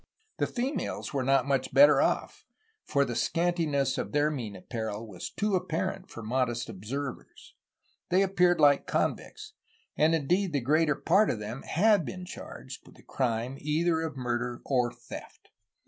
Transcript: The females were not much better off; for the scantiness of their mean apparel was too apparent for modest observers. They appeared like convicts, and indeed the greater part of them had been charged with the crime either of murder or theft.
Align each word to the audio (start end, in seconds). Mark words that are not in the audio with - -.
The 0.39 0.47
females 0.47 1.13
were 1.13 1.21
not 1.21 1.45
much 1.47 1.75
better 1.75 2.01
off; 2.01 2.43
for 2.83 3.05
the 3.05 3.13
scantiness 3.15 3.99
of 3.99 4.13
their 4.13 4.31
mean 4.31 4.55
apparel 4.55 5.05
was 5.05 5.29
too 5.29 5.53
apparent 5.53 6.09
for 6.09 6.23
modest 6.23 6.69
observers. 6.69 7.53
They 8.09 8.23
appeared 8.23 8.59
like 8.59 8.87
convicts, 8.87 9.53
and 9.95 10.15
indeed 10.15 10.53
the 10.53 10.59
greater 10.59 10.95
part 10.95 11.29
of 11.29 11.37
them 11.37 11.61
had 11.61 12.03
been 12.03 12.25
charged 12.25 12.83
with 12.87 12.95
the 12.95 13.03
crime 13.03 13.57
either 13.59 14.01
of 14.01 14.17
murder 14.17 14.59
or 14.65 14.91
theft. 14.91 15.49